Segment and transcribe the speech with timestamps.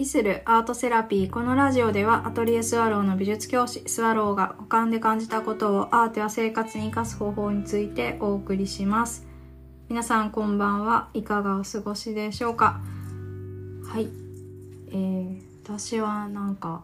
[0.00, 1.30] ビスルアートセラピー。
[1.30, 9.26] このラジオではアトリエスワローの美術教師スワローが五感で感じたことをアートや生活に生かす方法についてお送りします。
[9.90, 11.10] 皆さんこんばんは。
[11.12, 12.80] いかがお過ごしでしょうか？
[13.92, 14.08] はい。
[14.88, 16.82] えー、私はなんか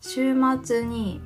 [0.00, 0.32] 週
[0.62, 1.20] 末に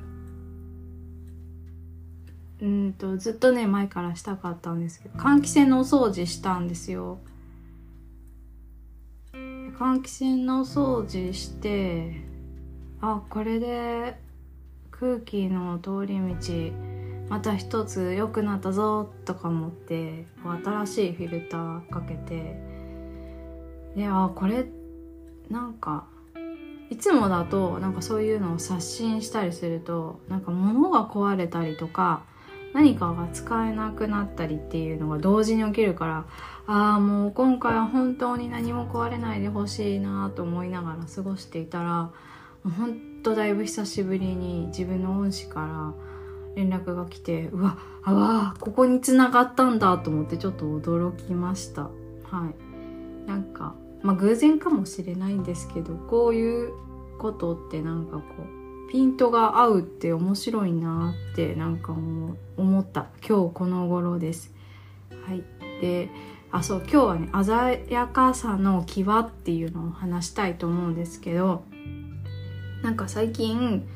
[2.63, 7.19] うんとずっとね前からしたかったんですけど換気扇のお掃除したんですよ。
[9.79, 12.23] 換気扇の掃除して
[12.99, 14.17] あこれで
[14.89, 16.73] 空気の通り道
[17.29, 20.25] また一つ良くなったぞとか思って
[20.63, 22.59] 新しいフィルターかけて
[23.95, 24.65] であこれ
[25.51, 26.05] なんか
[26.89, 32.23] いつもだとなんかそういうのを刷新したりするとなんか物が壊れたりとか
[32.77, 36.25] 何かが使えなくなったりっていうのが同時に起きるから
[36.67, 42.11] ああもう今回は本当に何も壊れないでほしいなと思いながら過ごしていたら
[42.63, 45.93] ほんとだいぶ久しぶりに自分の恩師から
[46.55, 51.83] 連絡が来てうわあわここに繋がったんだと思ってちょっと驚きました。
[51.83, 51.89] は
[53.25, 53.27] い。
[53.27, 53.73] なんか
[54.03, 56.73] まあ偶然かもしれないんですけどこういう
[57.17, 58.56] ことってなんかこう
[58.89, 61.93] ピントが合うって面白いなってなんか
[62.57, 64.53] 思った今日この頃です。
[65.25, 65.43] はい。
[65.81, 66.09] で、
[66.51, 71.63] あ、そう、今日はね、鮮やかさの際っていうのを話したいと思うんですけど、
[72.81, 73.87] なんか最近、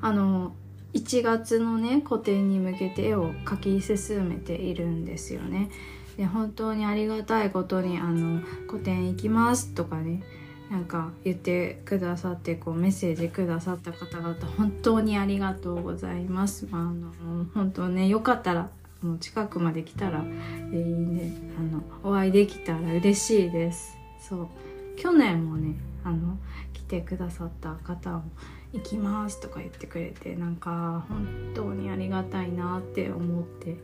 [0.00, 0.54] あの、
[0.94, 5.70] 1月のね、個展に向けて絵を描き進めているんですよね。
[6.16, 10.22] で、本当にありがたいことに、あの、個展行きますとかね、
[10.70, 16.66] なんか言ってくださってこうメッセージくださった方々本当にありがとうございます。
[16.70, 18.68] まあ、あの本当ねよかったら
[19.02, 23.96] もう近くまで来たら、えー、ねあのお会いできたら嬉しいです。
[24.20, 24.48] そう
[24.96, 25.74] 去年もね
[26.04, 26.36] あの
[26.74, 28.24] 来てくださった方も
[28.72, 33.76] 行きますとか言ってくれてなんか本当にありがたいなって思って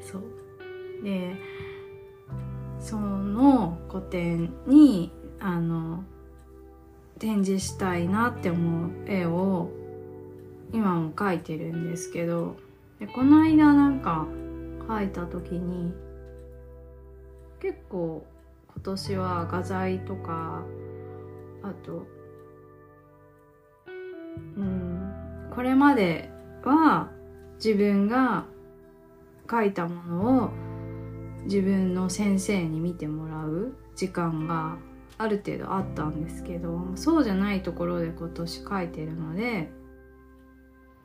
[0.00, 1.34] そうで
[2.80, 6.04] その個展にあの
[7.18, 9.70] 展示したいなって思う絵を
[10.72, 12.56] 今も描いてるんですけど
[13.00, 14.26] でこの間なんか
[14.88, 15.92] 描いた時に
[17.60, 18.24] 結構
[18.74, 20.62] 今年は画材とか
[21.62, 22.06] あと
[24.26, 26.30] うんこれまで
[26.62, 27.10] は
[27.56, 28.44] 自分が
[29.46, 30.50] 描いたものを
[31.44, 34.76] 自分の先生に見てもらう時間が
[35.18, 39.68] ある程度あったんですけどそうじゃないところで今年書いてるので、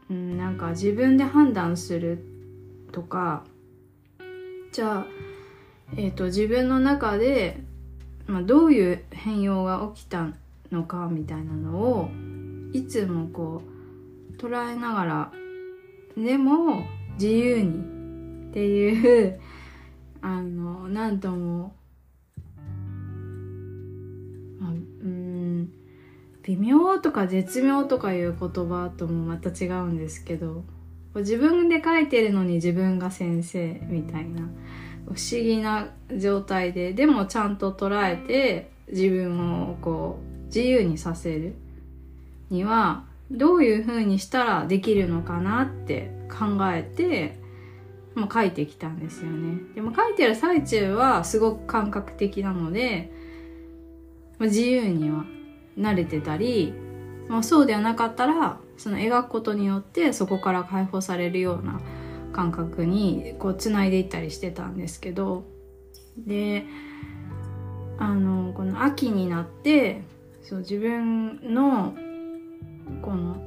[0.10, 2.24] うん、なんか自分で判断する
[2.92, 3.44] とか
[4.72, 5.06] じゃあ、
[5.98, 7.60] えーと、自分の中で、
[8.28, 10.30] まあ、どういう変容が起きた
[10.72, 12.10] のかみたいなのを
[12.72, 13.62] いつもこ
[14.32, 15.32] う捉えながら
[16.18, 16.86] でも
[17.20, 19.40] 自由にっていう
[20.22, 21.76] あの何とも
[24.62, 25.72] あ、うん
[26.44, 30.64] 微妙とか絶妙とかいう言葉ともまた違うんですけど
[31.16, 34.42] 自分で書いてるのに自分が先生みたいな
[35.06, 41.56] 不思議な状態ででもちゃんと捉えて自分をこう自由にさせる
[42.50, 47.40] にはどういう風にしたらできるのかなって考えて
[48.16, 49.60] もう書いてきたんですよね。
[49.74, 53.12] でも書いてる最中はすごく感覚的なので
[54.40, 55.26] 自由には
[55.78, 56.74] 慣れてたり、
[57.28, 61.80] まあ、そうではなかったらその描くことによってそこから解放されるような
[62.34, 65.44] 感覚にこう繋いでいったりしてたんですけど。
[66.18, 66.66] で
[67.98, 70.02] あのこの秋になって
[70.42, 71.96] そう自分の
[73.02, 73.38] この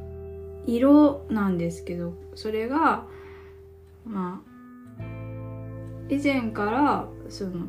[0.66, 3.04] 色なんですけどそれが
[4.06, 4.42] ま
[4.98, 5.02] あ
[6.08, 7.66] 以前からその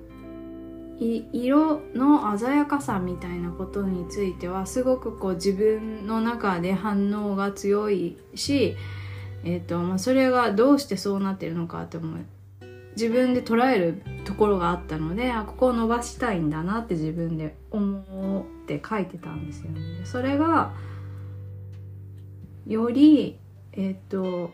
[0.99, 8.75] 色の鮮やかさみたいなことについてはすごくこう自分の中で反応が強いし、
[9.43, 12.25] えーとまあ、それがどうしてそうなってるのかって思う
[12.95, 19.79] 自分で捉えるところがあったのであここを伸ばしたいんだなって自分で思って書いてたんですよね。
[20.03, 20.73] それが
[22.65, 23.37] より
[23.73, 24.51] えっ、ー、と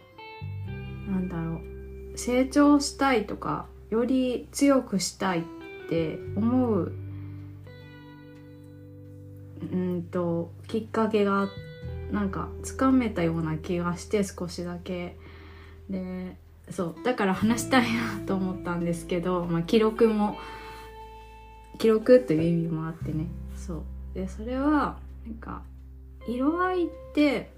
[1.09, 1.61] なんだろ
[2.13, 5.43] う成長したいとかより強くしたいっ
[5.93, 6.91] って思う
[9.61, 11.47] うんときっかけが
[12.11, 15.17] なんかつかめたような気がして少しだけ。
[15.89, 16.35] で
[16.69, 20.37] そうだから話したいなと思ったんですけど、まあ、記録も
[21.77, 23.27] 記録という意味もあってね。
[23.55, 23.83] そう。
[24.15, 25.61] でそれはなんか
[26.27, 27.51] 色合いって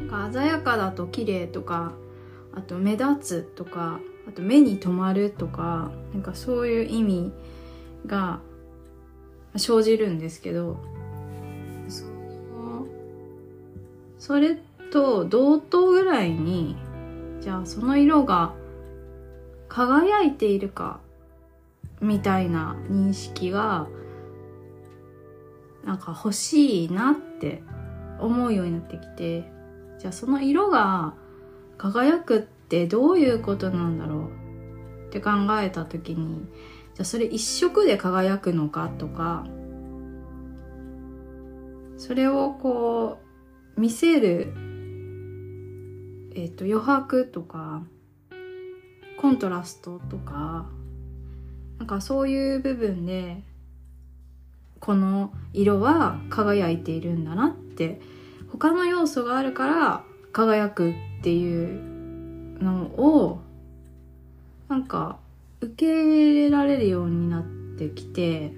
[0.00, 1.92] なんか鮮やかだと綺麗とか
[2.54, 7.32] あと目立つとかあと目に留まるとかなんかそういう意味
[8.06, 8.40] が
[9.56, 10.78] 生じるんですけど
[11.88, 12.04] そ
[14.18, 14.58] それ
[14.90, 16.76] と同等ぐらいに
[17.40, 18.54] じゃあその色が
[19.68, 21.00] 輝いているか
[22.00, 23.86] みたいな認識が
[25.84, 27.62] なんか欲しいなって
[28.20, 29.44] 思うようになってきて
[29.98, 31.14] じゃあその色が
[31.76, 35.30] 輝くってってどういうことなんだろうって考
[35.60, 36.46] えた時に
[36.94, 39.46] じゃあそれ一色で輝くのかとか
[41.98, 43.18] それをこ
[43.76, 44.54] う見せる
[46.36, 47.82] えっ、と余白とか
[49.20, 50.66] コントラストとか
[51.78, 53.42] なんかそういう部分で
[54.80, 58.00] この色は輝いているんだなって
[58.50, 61.93] 他の要素があるから輝くっていう
[62.60, 63.40] のを
[64.68, 65.18] なんか
[65.60, 67.44] 受け入れられるようになっ
[67.78, 68.52] てきて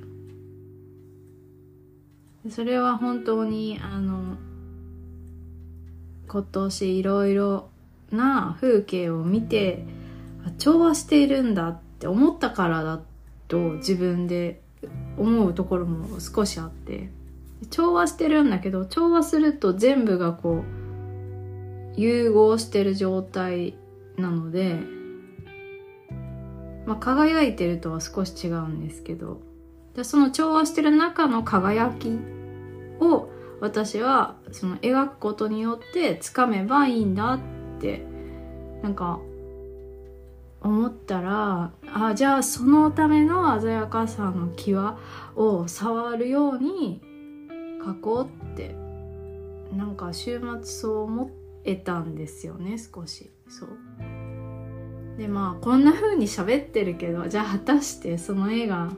[2.50, 4.36] それは本当にあの
[6.28, 7.68] 今年いろいろ
[8.10, 9.84] な風景を見て
[10.58, 13.00] 調和しているんだって思ったからだ
[13.48, 14.60] と自分で
[15.16, 17.10] 思うところも少しあって
[17.70, 20.62] 調和してるんだけど調和すると全部がこ
[21.96, 23.74] う融合してる状態
[24.16, 24.78] なので、
[26.86, 29.40] まあ、輝いてるとは少し違うんですけど
[29.94, 32.18] でその調和してる中の輝き
[33.00, 33.30] を
[33.60, 37.40] 私はその描くことによってつかめばいいんだっ
[37.80, 38.04] て
[38.82, 39.20] なんか
[40.60, 44.98] 思ったらあじゃあそのための鮮やかさの際
[45.34, 47.00] を触るように
[47.84, 48.74] 書こうって
[49.72, 51.30] なんか週末そう思
[51.64, 53.30] えたんですよね少し。
[53.48, 53.68] そう。
[55.16, 58.90] でまあこんな風に喋ってるけどじゃあ果たしてその絵が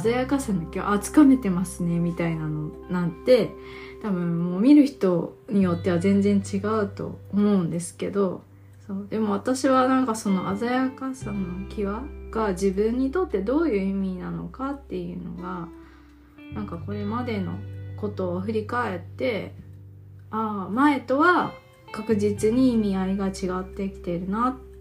[0.00, 3.50] 鮮やかさの際あつかめてますねみたいなのなんて
[4.02, 8.42] 多分もう見る人によっては全然違うと思うんですけど
[8.86, 9.06] そう。
[9.08, 15.68] でも私はなんかその鮮やかさの際が自分にとってどういう意味なのかっていうのが
[16.54, 17.52] なんかこれまでの
[17.96, 19.54] ことを振り返って
[20.30, 21.52] ああ前とは
[21.92, 24.71] 確実に意味合いが違ってきてるなって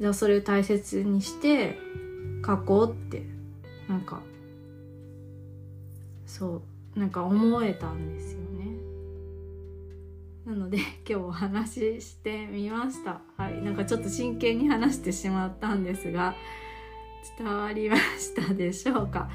[0.00, 1.78] じゃあそれを大切にして
[2.44, 3.26] 書こうって
[3.86, 4.22] なんか
[6.24, 6.62] そ
[6.96, 8.76] うなんか思えたんですよね。
[10.46, 13.20] なので 今日お話ししてみました。
[13.36, 13.62] はい。
[13.62, 16.34] なんかちょっと真剣に話してしまったんですが
[17.38, 19.28] 伝わりましたでしょうか？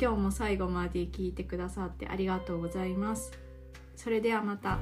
[0.00, 3.32] 今日も最後まで聞いてくださってありがとうございます。
[3.96, 4.78] それではまた。